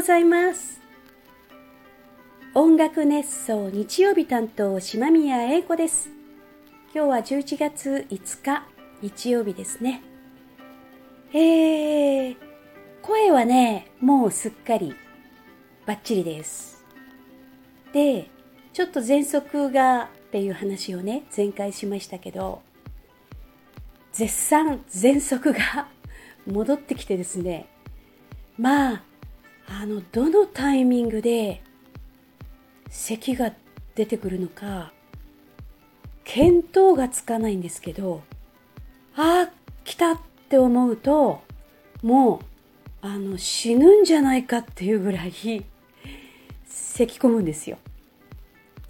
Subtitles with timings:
[0.00, 0.80] ございます。
[2.54, 6.08] 音楽熱奏日曜日担当島宮英子です。
[6.94, 8.66] 今日は11月5日
[9.02, 10.02] 日曜日ですね。
[11.34, 12.36] えー、
[13.02, 14.94] 声はねもうすっかり
[15.84, 16.82] バッチリです。
[17.92, 18.30] で
[18.72, 22.62] ちょっと喘息がっていう話をね前回しましたけど
[24.12, 25.88] 絶賛喘息が
[26.46, 27.68] 戻ってきてですね。
[28.56, 29.09] まあ
[29.72, 31.62] あのどのタイミングで
[32.88, 33.52] 咳が
[33.94, 34.92] 出てくるのか
[36.24, 38.22] 見当がつかないんですけど
[39.16, 39.52] ああ
[39.84, 41.42] 来たって思うと
[42.02, 42.40] も
[43.02, 45.32] うあの死ぬんじゃないかっていうぐらい
[46.66, 47.78] 咳き込むんですよ。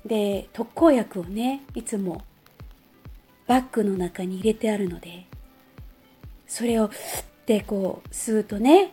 [0.05, 2.23] で特効薬をねいつも
[3.47, 5.27] バッグの中に入れてあるので
[6.47, 6.91] それをっ
[7.45, 8.93] てこう吸うとね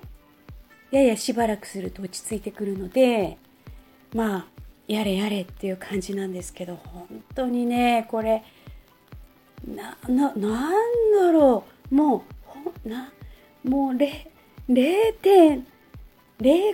[0.92, 3.38] ややしばらくすると落ち着いてくるので
[4.14, 4.46] まあ
[4.88, 8.44] やれやれっていう感じなんですけど本当にねこれ
[9.68, 11.96] なななんだろう。
[11.96, 13.12] もうほな
[13.64, 15.64] もう0.0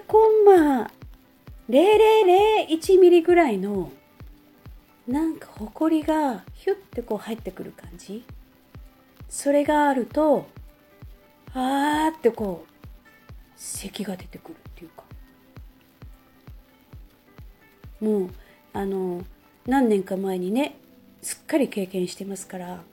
[0.07, 0.91] コンマ
[1.69, 3.91] 0001ミリぐらいの
[5.07, 8.25] なんかほこりがヒュッてこう入ってくる感じ。
[9.29, 10.45] それがあると
[11.53, 12.72] あーってこう
[13.55, 15.03] 咳が出てくるっていうか。
[18.01, 18.29] もう
[18.73, 19.23] あの
[19.65, 20.75] 何年か前にね
[21.21, 22.83] すっかり経験してますから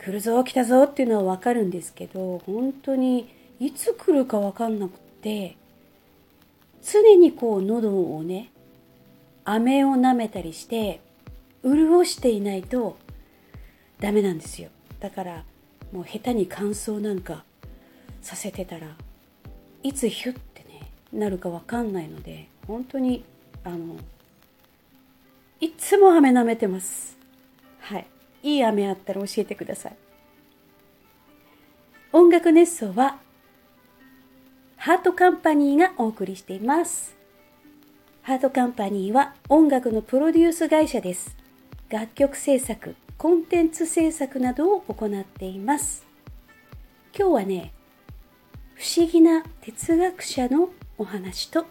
[0.00, 3.28] 来るぞ来たぞっていうのは分かるんですけど本当に
[3.60, 5.56] いつ来るか分かんなくって
[6.82, 8.50] 常にこう喉をね
[9.44, 11.00] 飴を舐めたりして
[11.64, 12.96] 潤していないと
[14.00, 14.70] ダメなんですよ。
[15.00, 15.44] だから
[15.92, 17.44] もう下手に乾燥なんか
[18.28, 18.88] させてたら
[19.82, 23.24] いつヒュッてねなるか分かんないので本当に
[23.64, 23.96] あの
[25.60, 27.16] いつも飴舐めてます。
[27.80, 28.06] はい。
[28.42, 29.96] いい飴あったら教えてください。
[32.12, 33.18] 音楽熱奏は
[34.76, 37.16] ハートカンパニーがお送りしています。
[38.22, 41.34] ハートカンパニーは音楽のプロデュース会社です。
[41.88, 46.06] 楽曲制作コンテンツ制作などを行っています。
[47.18, 47.72] 今日はね
[48.78, 50.68] 不思議な哲学者の
[50.98, 51.66] お話と、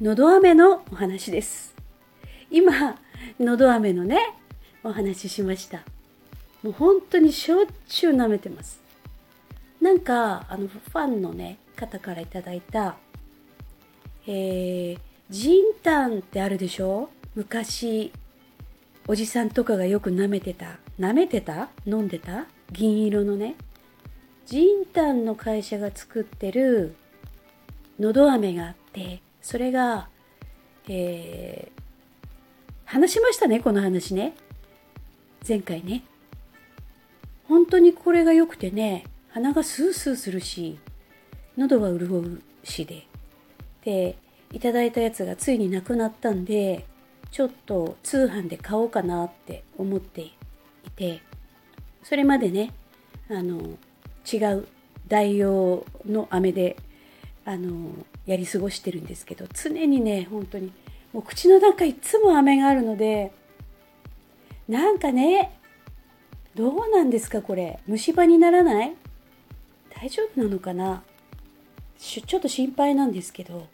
[0.00, 1.74] のど飴のお話です。
[2.50, 2.98] 今、
[3.38, 4.18] のど飴のね、
[4.82, 5.80] お話ししました。
[6.62, 8.80] もう本当にしょっちゅう舐めてます。
[9.82, 12.96] なんか、あの、ファンのね、方からいただいた、
[14.26, 14.98] えー、
[15.28, 17.10] ジンタンってあるでしょ？
[17.34, 18.10] 昔、
[19.06, 20.78] おじさんとかがよく舐めてた。
[20.98, 21.68] 舐めてた？
[21.84, 22.46] 飲んでた？
[22.72, 23.56] 銀色のね。
[24.50, 26.96] ジンタンの会社が作ってる
[28.00, 30.08] のど飴があってそれが、
[30.88, 31.80] えー、
[32.84, 34.34] 話しましたねこの話ね。
[35.48, 36.02] 前回ね。
[37.46, 40.80] 本当にこれが良くてね鼻がスースーするし
[41.56, 43.06] 喉は潤うしで。
[43.84, 44.16] で
[44.52, 46.86] いただいたやつがついになくなったんで
[47.30, 50.32] ちょっと通販で買おうかなって思ってい
[50.96, 51.22] て。
[52.02, 52.72] それまでね
[53.28, 53.78] あの
[54.32, 54.66] 違う
[55.08, 56.76] 代用の飴で
[57.44, 57.90] あの
[58.26, 60.72] やり過ごしてるんですけど常にね本当に
[61.12, 63.32] もう口の中いつも飴があるので
[64.68, 65.58] なんかね
[66.54, 67.78] どうなんですかこれ。
[67.86, 68.94] 虫歯にならない？
[70.00, 71.02] 大丈夫なのかな？
[71.98, 73.66] ちょっと心配なんですけど。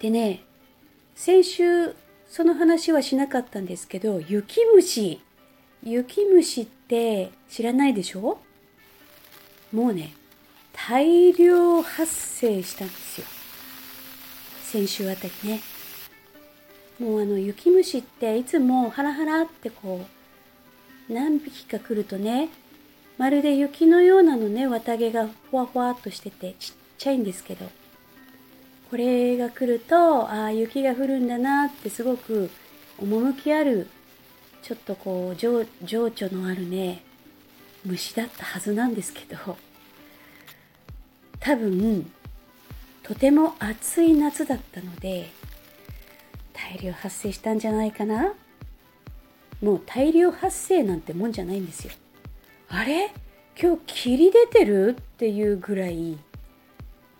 [0.00, 0.44] でね
[1.14, 1.94] 先週
[2.28, 5.20] その話はしなかったんですけど雪虫
[5.84, 8.38] 雪虫って知らないでしょ？
[9.72, 10.14] もうね、
[10.72, 13.26] 大量発生したんですよ。
[14.62, 15.60] 先週あたりね。
[16.98, 20.06] もうあの雪虫っていつもハラハラってこ
[21.08, 22.48] う何匹か来るとね
[23.18, 27.66] まるで雪のようなのね綿毛がふわふわっとしててちっちゃいんですけど
[28.90, 32.48] これが来るとああ雪が降るんだなってすごく
[33.00, 33.88] 趣ある
[34.64, 37.02] ちょっとこう情情緒のあるね
[37.84, 39.58] 虫だったはずなんですけど
[41.38, 42.10] 多分
[43.02, 45.28] とても暑い夏だったので
[46.54, 48.32] 大量発生したんじゃないかな。
[49.60, 51.92] もう大量発生なんてもんじゃないんですよ。
[52.68, 53.12] あれ？
[53.60, 54.96] 今日霧出てる？
[54.98, 56.16] っていうぐらい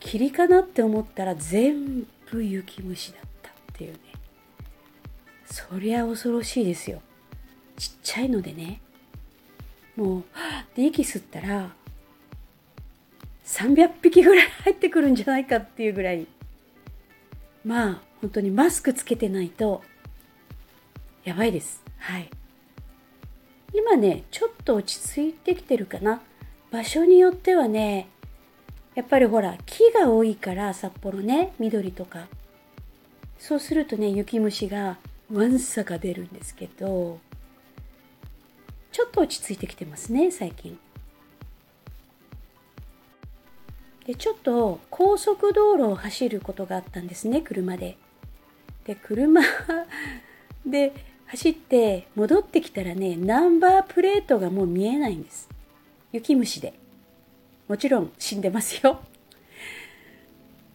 [0.00, 3.98] 霧かなって思ったら全部雪虫だったっていうね。
[5.44, 7.02] そりゃ恐ろしいですよ。
[7.76, 8.80] ちっちゃいのでね。
[9.96, 10.24] もう
[10.74, 11.72] で息吸ったら
[13.44, 16.26] 300匹ぐらい入ってくるんじゃないかっていうぐらい。
[17.64, 19.82] まあ本当にマスクつけてないと
[21.24, 21.82] やばいです。
[21.98, 22.28] はい。
[23.72, 26.22] 今ねちょっと落ち着いてきてるかな。
[26.70, 28.08] 場所によってはね
[28.94, 32.26] やっぱりほら木が多いから札幌ね緑とか。
[33.38, 34.98] そうするとね雪虫が
[35.32, 37.18] わんさか出るんですけど
[38.94, 40.78] ちょっと落ち着いてきてますね最近。
[44.06, 47.96] でちょっと高速道路を走ることがあったんですね車で。
[48.84, 49.40] で車
[50.64, 50.92] で
[51.26, 55.48] 走って戻ってきたらねナンバープレートがもう見えないんです。
[56.12, 56.72] 雪虫で。
[57.66, 59.00] もちろん死んでますよ。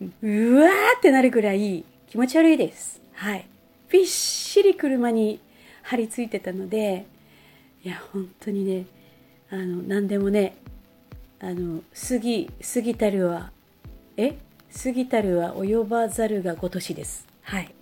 [0.21, 3.01] うわーってなるぐらい気持ち悪いです。
[3.13, 3.47] はい。
[3.89, 5.39] びっしり車に
[5.83, 7.05] 張り付いてたので
[7.83, 8.85] いや本当にね
[9.49, 10.57] あの何でもね
[11.39, 13.51] あの過ぎ過ぎたるは
[14.17, 14.37] え？
[14.83, 17.25] 過ぎたるは及ばざるがごとしです。
[17.41, 17.73] はい。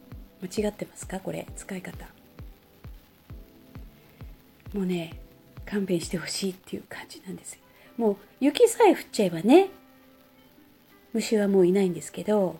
[0.42, 1.20] 間違ってますか？
[1.20, 2.06] これ使い方。
[4.74, 5.20] もうね
[5.66, 7.58] 勘弁してほしいっていう感じなんです
[7.98, 9.70] もう雪さえ降っちゃえばね
[11.14, 12.60] 虫はもういないんですけど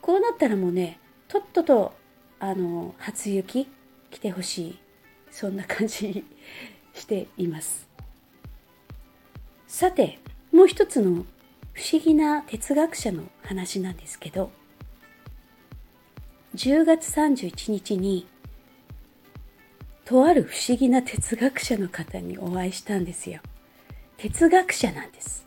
[0.00, 1.92] こうなったらもうねとっとと
[2.38, 3.68] あの初雪
[4.10, 4.78] 来てほしい
[5.30, 6.24] そんな感じ
[6.94, 7.88] しています
[9.66, 10.18] さて
[10.52, 11.24] もう一つの
[11.72, 14.50] 不思議な哲学者の話なんですけど
[16.54, 18.26] 10月31日に
[20.08, 23.40] とある不思議な哲学者の方にお会いしたんですよ。
[24.16, 25.46] 哲学者なんです。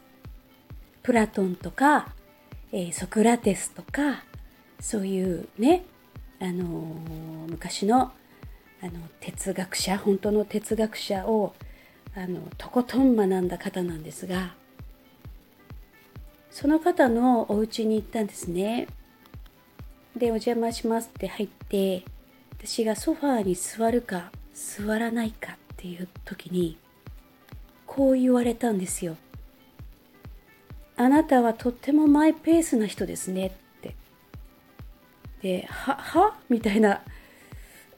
[1.02, 2.14] プラトンとか、
[2.72, 4.24] えー、ソクラテスとか、
[4.80, 5.84] そういうね、
[6.40, 8.12] あのー、昔の
[8.84, 11.54] あの哲学者、本当の哲学者を
[12.16, 14.56] あのとことん学んだ方なんですが、
[16.50, 18.88] その方のお家に行ったんですね。
[20.18, 22.04] で、お邪魔しますって入って、
[22.58, 26.78] 私がソファーに座るか座らないかっていう時に
[27.86, 29.16] こう言われたんですよ。
[30.98, 33.52] あなたはとってもマイペースな人ですねっ
[33.82, 33.96] て。
[35.42, 36.38] で、は、は？
[36.50, 37.04] みたいな。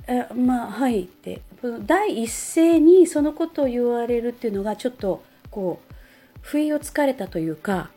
[0.08, 1.42] えまあ、はいって。
[1.86, 5.94] 第一声にそのことを言われるっていうのがちょっとこう、
[6.42, 7.90] 不意をつかれたというか、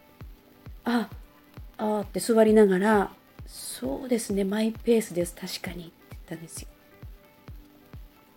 [0.84, 1.08] あ、
[1.78, 3.10] あって座りながら、
[3.46, 6.68] そうですね、マイペースです、確かにって言ったんですよ。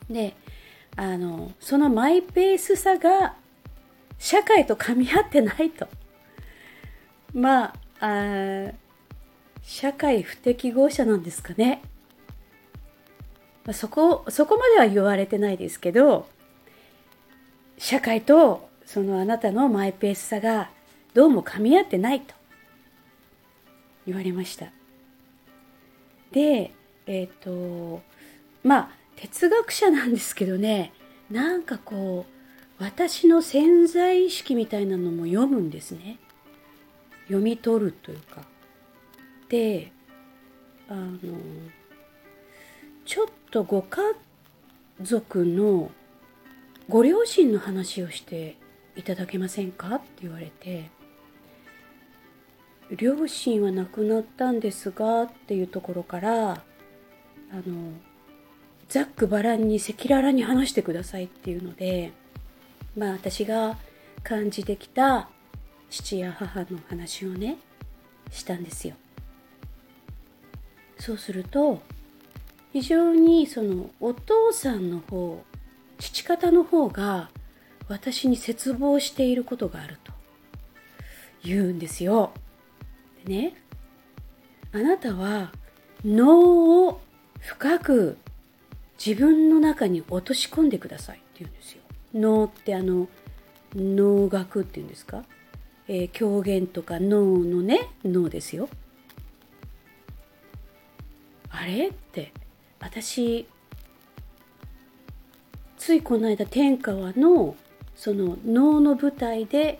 [0.09, 0.35] で
[0.95, 3.35] あのそのマイペースさが
[4.17, 5.87] 社会と噛み合ってないと
[7.33, 8.71] まああ
[9.61, 11.83] 社会不適合者なんですかね、
[13.65, 16.27] まあ、そこそこまでは言われてないですけど
[17.77, 20.69] 社会とそのあなたのマイペースさが
[21.13, 22.33] どうも噛み合ってないと
[24.05, 24.67] 言われました。
[26.31, 26.71] で
[27.05, 28.01] えっ、ー、と
[28.63, 30.93] まあ哲学者なんですけどね
[31.29, 32.25] なんかこ
[32.79, 36.17] う私の潜在意識みたいなのも読むんですね。
[37.27, 38.41] 読み取るというか。
[39.49, 39.91] で
[40.87, 41.19] あの
[43.05, 44.01] ちょっとご家
[45.01, 45.91] 族の
[46.87, 48.57] ご両親の話をして
[48.95, 49.95] いただけませんか？
[49.95, 50.89] って言われて
[52.95, 56.55] 両親は亡くなったんですがっていうところからあ
[57.53, 57.93] の
[58.87, 62.11] ざっくばらんに赤裸々に話してくださいっていうので
[62.97, 63.77] まあ私が
[64.23, 65.29] 感じてきた
[65.89, 67.57] 父や母の話をね
[68.31, 68.95] したんですよ。
[70.99, 71.81] そうすると
[72.71, 75.43] 非常にそのお父さんの方
[75.97, 77.29] 父方の方が
[77.87, 80.13] 私に絶望していることがあると
[81.43, 82.31] 言うんですよ。
[83.25, 83.55] でね
[84.71, 85.51] あなたは
[86.05, 87.01] 脳を
[87.39, 88.17] 深く
[89.03, 91.81] 自分の中に落とし込んでくださいって言うんですよ。
[92.13, 93.07] 脳ってあの
[93.75, 95.23] 脳学っていうんですか、
[95.87, 98.69] えー、狂言とか脳のね脳ですよ。
[101.49, 101.87] あれ？
[101.87, 102.31] って
[102.79, 103.47] 私
[105.77, 107.55] ついこの間天川の
[107.95, 109.79] その能の舞台で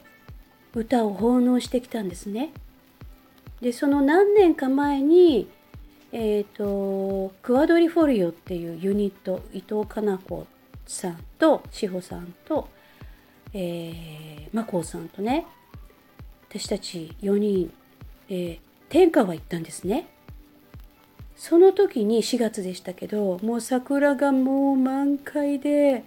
[0.74, 2.52] 歌を奉納してきたんですね。
[3.62, 5.50] でその何年か前に
[6.12, 6.58] えっ、ー、
[7.30, 10.48] とクワドリフォリオっていうユニット伊藤かな子
[10.86, 12.70] さんと志保さんと、
[13.54, 15.46] えー、真子さんとね
[16.50, 17.72] 私たち4人、
[18.30, 20.08] えー、天下は行ったんですね
[21.40, 26.04] その時に4月でしたけどもう桜がもう満開で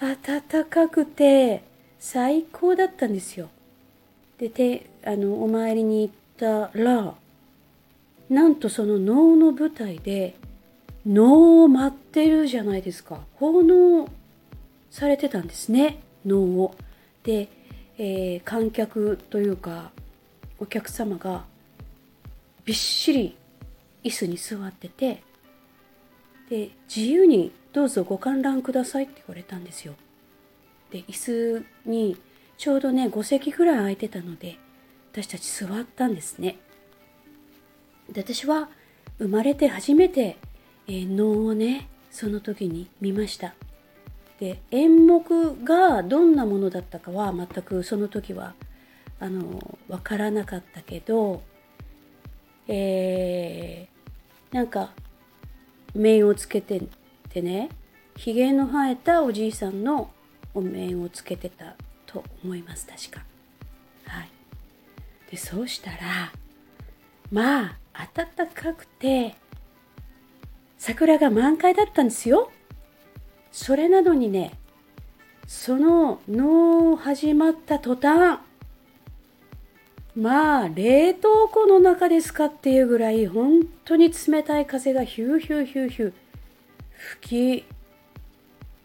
[0.00, 1.62] 暖かくて
[2.00, 3.50] 最高だったんですよ
[4.38, 7.14] であのお参りに行ったら
[8.30, 10.36] なんとその能の舞台で
[11.04, 14.08] 能を待ってるじゃないですか奉納
[14.90, 16.74] されてたんですね能を。
[17.24, 17.48] で、
[17.98, 19.90] えー、観客というか
[20.58, 21.44] お客様が
[22.64, 23.36] びっしり
[24.04, 25.22] 椅子に座ってて
[26.50, 29.94] で自由にどうぞご観覧くださいって言われたんですよ。
[30.90, 32.18] で椅子に
[32.58, 34.58] ちょうどね5席ぐらい空いてたので
[35.12, 36.58] 私たち座ったんですね。
[38.10, 38.68] で私は
[39.18, 40.36] 生まれて初めて、
[40.88, 43.54] え、能をねその時に見ました。
[44.38, 48.54] で演目がどんなものだったかは全くその時は
[49.20, 51.42] あの分からなかったけど、
[52.66, 53.88] え、
[54.52, 54.90] なんか
[55.94, 56.82] 面をつけて
[57.30, 57.70] てね
[58.16, 60.10] ひげの生えたおじいさんの
[60.54, 63.24] お面をつけてたと思います確か。
[64.06, 64.28] はい、
[65.30, 65.96] でそうしたら
[67.30, 67.78] まあ
[68.14, 69.34] 暖かくて
[70.76, 72.50] 桜が満開だったんですよ。
[73.50, 74.58] それなのにね
[75.46, 78.40] そのの始まった途端
[80.14, 86.12] まあ冷凍庫の中ですかっていうぐらい本当に冷たい風がヒューヒューヒューヒュー
[86.92, 87.64] 吹き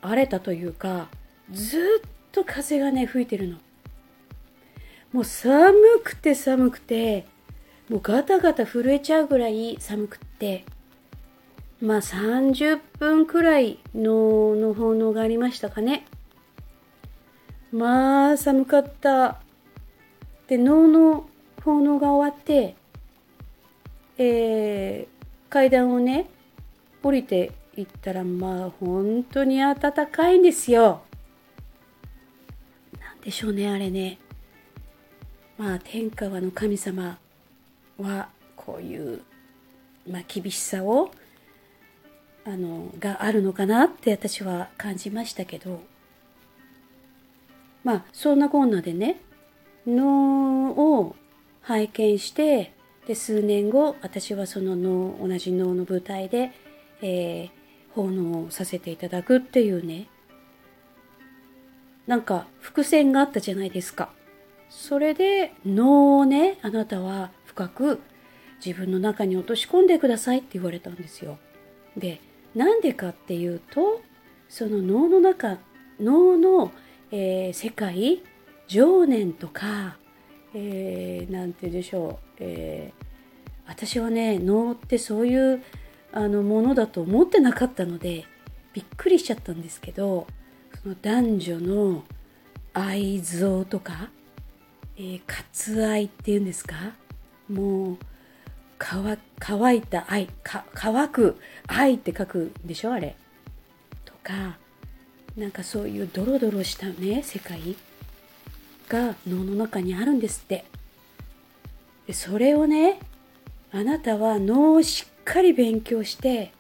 [0.02, 1.10] 荒れたというか
[1.52, 3.58] ずっと風がね吹いてるの。
[5.14, 7.26] もう寒くて寒くて
[7.90, 10.66] もうガタガタ震えちゃうぐらい寒くって。
[11.80, 16.06] まあ30分くらいのの奉がありましたかね。
[17.72, 19.42] まあ寒かった。
[20.48, 21.30] で能の
[21.64, 22.76] 奉納が終わって
[24.20, 26.28] えー、階段をね
[27.04, 29.76] 降りていったらまあ本当に暖
[30.12, 31.02] かいんですよ。
[33.00, 34.18] なんでしょうねあれね。
[35.58, 37.20] まあ天川の神様
[38.00, 39.22] はこういう、
[40.10, 41.12] まあ、厳しさを
[42.46, 45.82] あのがあるのかなって私は感じましたけど。
[47.84, 49.22] まあそんなこんなでね
[49.88, 51.16] 能を
[51.62, 52.74] 拝見して
[53.08, 56.52] で数年後私はその能同じ能の舞台で、
[57.02, 57.50] えー、
[57.96, 60.08] 奉納させていただくっていうね。
[62.06, 64.10] なんか伏線があったじゃないですか。
[64.70, 68.02] それで能をねあなたは深く
[68.66, 71.38] 自分の中に落とし込んでくださいって言われたんですよ。
[71.96, 72.20] で
[72.56, 74.02] なんでかっていうと
[74.50, 75.58] その脳の中
[76.00, 76.72] 脳の、
[77.12, 78.22] えー、世界
[78.68, 79.98] 情念とか、
[80.54, 83.04] えー、なんて言うでしょう、えー、
[83.68, 85.64] 私はね脳ってそういう
[86.12, 88.26] あのものだと思ってなかったので
[88.74, 90.28] びっくりしちゃったんですけど
[90.82, 92.04] その男女の
[92.74, 94.10] 愛憎とか、
[94.98, 96.76] えー、割愛っていうんですか？
[97.50, 97.98] もう
[98.78, 103.16] 乾乾いた愛か乾く愛って書くんでしょあれ。
[104.06, 104.58] とか
[105.36, 107.76] なんかそういうドロドロしたね世界。
[108.90, 110.66] が脳の中にあるんですって。
[112.06, 113.00] でそれをね
[113.72, 116.54] あなたは脳をしっかり勉強して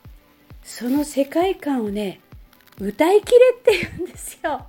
[0.63, 2.19] その世界観をね
[2.79, 4.65] 歌いきれって言うんですよ。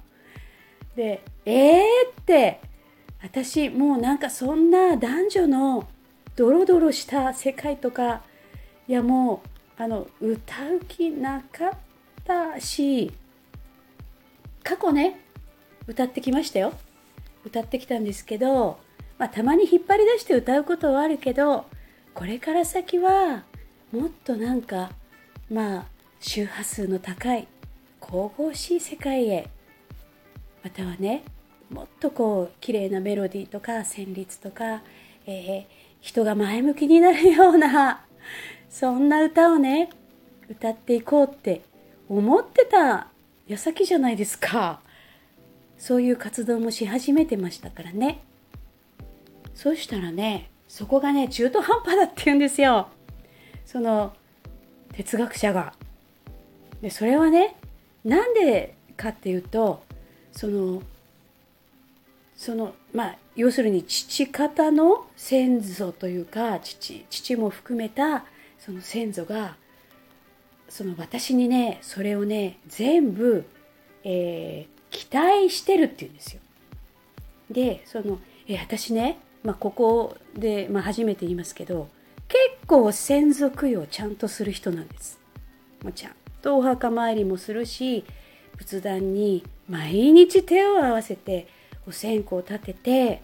[0.95, 1.83] でえー
[2.21, 2.61] って
[3.23, 5.89] 私もうなんかそんな男女の
[6.37, 8.23] ドロドロした世界とか
[8.87, 9.43] いやも
[9.79, 11.71] うあの歌う気なかっ
[12.25, 13.13] たし
[14.63, 15.21] 過去ね
[15.89, 16.73] 歌ってきましたよ。
[17.45, 18.79] 歌ってきたんですけど、
[19.19, 21.67] まあ、たまに引っ張り出して歌うことはあるけど
[22.15, 23.45] これから先は
[23.93, 24.91] もっとなんか
[25.51, 25.87] まあ
[26.21, 27.49] 周波数の高い
[28.01, 29.49] 神々しい世界へ
[30.63, 31.25] またはね
[31.71, 34.83] もっとこう綺麗なメロディーとか旋律とか、
[35.27, 35.65] えー、
[36.01, 38.05] 人が前向きになるような、
[38.71, 39.91] そんな歌をね、
[40.49, 41.63] 歌っていこうって
[42.09, 43.09] 思ってた
[43.47, 44.81] 矢先じゃないですか。
[45.79, 48.23] そういう活動もし始めてましたからね。
[49.55, 52.89] そうしたらね、そこがね、中途半端だって言うんですよ。
[53.65, 54.13] その、
[54.93, 55.75] 哲学者が。
[56.83, 57.57] で、それはね、
[58.05, 59.83] なんでかっていうと、
[60.33, 60.83] その、
[62.39, 68.25] そのまあ要するに父方の先祖というか父父も含めた
[68.61, 69.57] その先祖が
[70.69, 73.45] その私にねそれをね全部、
[74.05, 76.41] えー、期待してるっていうんですよ。
[77.51, 81.89] でその、え、私ね、まあ、ここで、まあ、初めて言いますけど
[82.29, 85.19] 結構先祖供養ちゃんとする人なんです。
[85.83, 88.05] もうちゃんとお墓参りもするし
[88.57, 91.47] 仏壇に毎日手を合わせて
[91.87, 93.23] お線香を立てて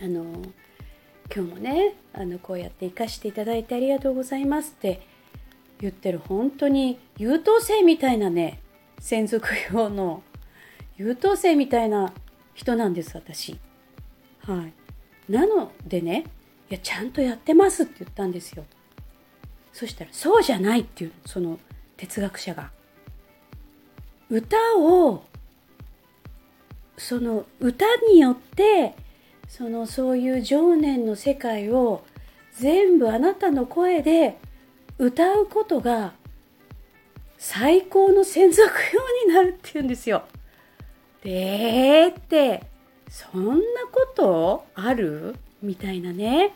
[0.00, 0.24] あの
[1.34, 5.06] 今日もねあのこうやって生かしていただいてありがとうございますって
[5.80, 8.60] 言ってる本当に優等生みたいなね
[9.02, 10.22] 専属用の
[10.96, 12.12] 優等生みたいな
[12.54, 13.58] 人なんです私。
[14.46, 14.72] はい。
[15.30, 16.24] なのでね
[16.70, 18.64] いやちゃんとやってますって言ったんですよ。
[19.72, 21.58] そしたらそうじゃないっていうその
[21.96, 22.70] 哲学者が。
[24.30, 25.24] 歌を
[26.96, 28.94] その歌によって
[29.48, 32.04] そのそういう情念の世界を
[32.52, 34.38] 全部あなたの声で
[34.98, 36.14] 歌うことが
[37.44, 40.22] 最高の専属用になるって言うんですよ。
[41.24, 42.62] でーって、
[43.08, 45.34] そんなことある？
[45.60, 46.54] みたいなね。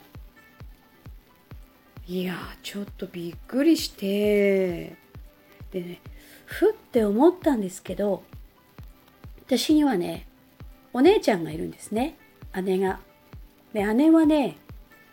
[2.06, 4.94] いやちょっとびっくりして、
[5.72, 6.00] でね、
[6.44, 8.22] ふって思ったんですけど、
[9.44, 10.28] 私にはね、
[10.92, 12.16] お姉ちゃんがいるんですね。
[12.62, 13.00] 姉が。
[13.72, 14.56] で、姉はね、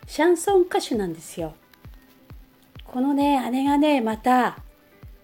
[0.06, 1.56] シャンソン歌手なんですよ。
[2.84, 4.60] このね、姉がね、また、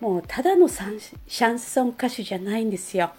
[0.00, 3.12] もうただのシャンソン歌手じゃないんですよ。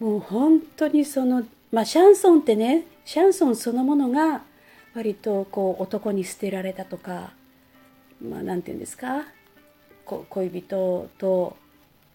[0.00, 4.42] もう本当にその、まあシャンソンってね、シャンソンそのものが
[4.94, 7.32] 割とこう男に捨てられたとか、
[8.26, 9.26] まあなんて言うんですか、
[10.04, 11.56] こ恋人と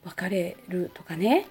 [0.03, 1.45] 別れるとかね、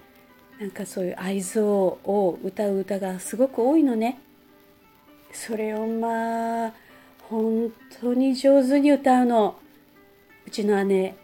[0.59, 4.19] なんかそういう愛憎を歌う歌がすごく多いのね。
[5.31, 6.73] それをまあ、
[7.29, 9.55] 本当に上手に歌うの。
[10.45, 11.15] うちの姉。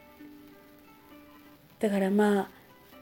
[1.80, 2.50] だからまあ、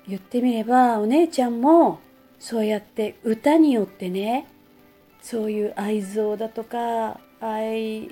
[0.08, 2.00] 言ってみれば、お姉ちゃんも
[2.40, 4.48] そうやって歌によってね、
[5.22, 8.10] そういう愛憎だとか、愛、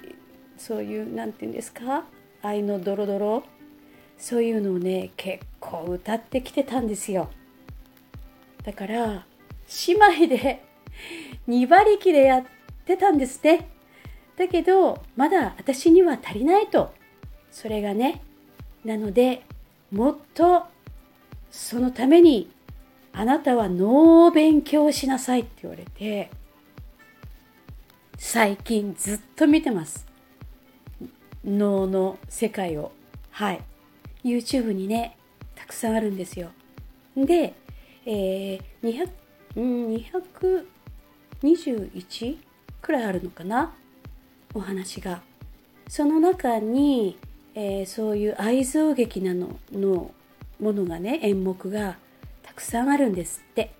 [0.58, 2.06] そういう、なんて言うんですか
[2.42, 3.44] 愛のドロドロ
[4.18, 7.30] そういうのをね、結構歌ってきてたんですよ。
[8.64, 9.26] だから、
[9.88, 10.64] 姉妹で
[11.48, 12.44] 2馬力でやっ
[12.86, 13.70] てたんですね。
[14.38, 16.94] だけど、まだ私には足りないと。
[17.52, 18.22] それがね。
[18.84, 19.44] なので、
[19.96, 20.66] もっと
[21.50, 22.52] そのために
[23.14, 26.30] あなたは脳を勉強しなさいって言われて、
[28.18, 30.06] 最近ずっと見てます。
[31.46, 32.92] 脳の世界を。
[33.32, 33.62] はい。
[34.26, 35.16] YouTube にね、
[35.56, 36.50] たくさんあるんですよ。
[37.16, 37.54] で、
[38.06, 39.10] えー、
[39.56, 40.66] 200、
[41.42, 42.38] 221
[42.82, 43.74] くらいあるのかな？
[44.54, 45.22] お話が。
[45.88, 47.18] その中に、
[47.56, 50.12] えー、そういう愛憎劇なのの
[50.60, 51.98] ものがね演目が
[52.44, 53.74] たくさんあるんですって。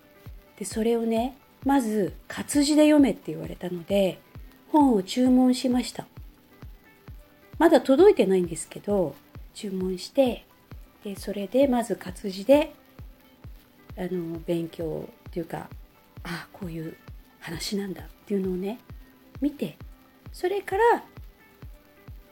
[0.58, 4.18] でそれをねまず活字で読めって言われたので
[4.72, 6.06] 本を注文しました。
[7.58, 9.14] まだ届いてないんですけど
[9.54, 10.44] 注文して
[11.04, 12.74] でそれでまず活字で
[13.96, 15.68] あの勉強っていうか
[16.22, 16.96] あこういう
[17.40, 18.78] 話なんだっていうのをね
[19.40, 19.76] 見て
[20.32, 21.04] それから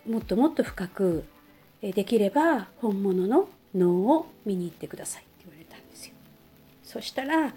[0.06, 1.24] もっともっと深く
[1.92, 5.22] できれば本物の能を見に行ってください。
[5.22, 6.14] って言われたんですよ。
[6.82, 7.54] そしたら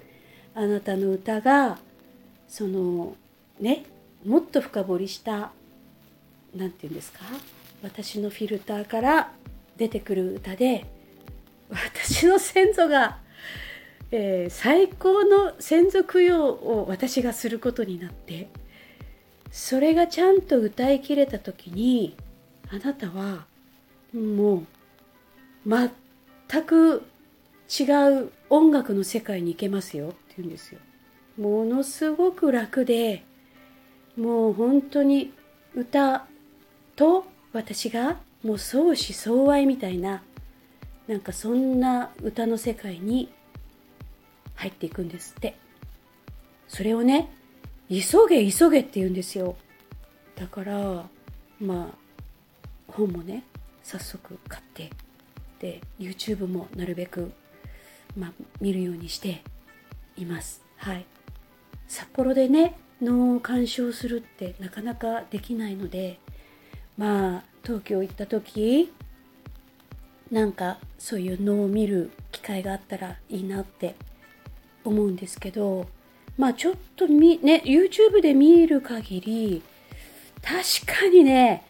[0.55, 1.77] あなたの歌が
[2.47, 3.15] その
[3.59, 3.85] ね
[4.25, 5.51] もっと深掘りした
[6.55, 7.19] 何て言うんですか？
[7.83, 9.31] 私のフィルターから
[9.77, 10.85] 出てくる歌で
[11.69, 13.19] 私の先祖が、
[14.09, 18.49] えー、最高の先祖供養を私がすることになって
[19.51, 22.15] それがちゃんと歌いきれた時に
[22.71, 23.45] あなたは
[24.13, 24.63] も
[25.65, 27.03] う全く
[27.69, 27.83] 違
[28.21, 30.79] う音楽の世界に行けますよって言うんですよ。
[31.37, 33.23] ものすごく楽で
[34.17, 35.33] もう本当に
[35.75, 36.25] 歌
[36.95, 40.23] と私がもう相思相愛みたいな
[41.07, 43.31] なんかそんな歌の世界に
[44.55, 45.55] 入っていくんですって
[46.67, 47.29] それをね
[47.89, 49.55] 急げ急げって言うんですよ
[50.35, 51.05] だから
[51.59, 53.43] まあ本もね
[53.87, 54.89] 早速買って
[55.59, 57.31] で YouTube もなるべく、
[58.17, 59.41] まあ、見るようにして
[60.17, 60.61] います。
[60.75, 61.05] はい。
[61.87, 66.19] 札幌でね能を鑑賞するってなかなかできないので
[66.97, 68.91] まあ東京行った時
[70.31, 73.95] なんかそういう能を見る機会があったらいいなって
[74.83, 75.87] 思うんですけど
[76.37, 79.63] まあちょっとみね YouTube で見る限り
[80.41, 81.63] 確かにね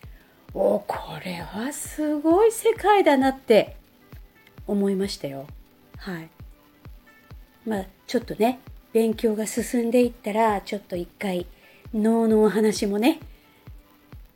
[0.54, 3.78] おこれはすごい世界だなって
[4.66, 5.48] 思いましたよ。
[5.98, 6.30] はい。
[7.66, 8.60] まあちょっとね
[8.94, 11.46] 勉強が進んでいったらちょっと一回
[11.94, 13.20] 能のお話もね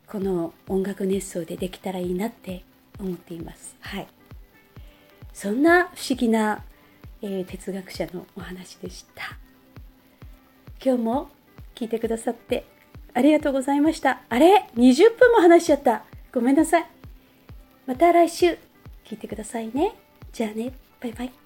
[0.08, 2.64] この音楽熱奏でできたらいいなって
[3.00, 3.76] 思っています。
[3.80, 4.08] はい。
[5.34, 6.64] そんな不思議な、
[7.22, 9.38] えー、哲学者のお話でした。
[10.84, 11.30] 今日も
[11.76, 12.66] 聞いてくださって
[13.14, 14.22] ありがとうございました。
[14.30, 16.04] あれ ?20 分も話しちゃった。
[16.34, 16.86] ごめんなさい。
[17.86, 18.58] また来週
[19.06, 19.94] 聞いてくださいね。
[20.32, 20.74] じゃあね。
[21.02, 21.41] バイバイ。